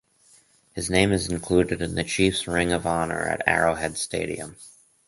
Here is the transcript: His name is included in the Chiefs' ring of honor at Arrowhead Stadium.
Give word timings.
His 0.73 0.89
name 0.89 1.11
is 1.11 1.29
included 1.31 1.79
in 1.79 1.93
the 1.93 2.03
Chiefs' 2.03 2.47
ring 2.47 2.71
of 2.73 2.87
honor 2.87 3.21
at 3.21 3.47
Arrowhead 3.47 3.99
Stadium. 3.99 4.55